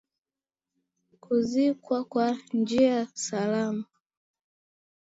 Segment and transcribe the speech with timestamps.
[1.23, 3.85] kuzikwa kwa njia salama